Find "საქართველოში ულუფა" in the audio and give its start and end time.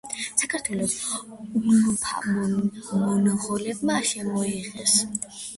0.43-2.23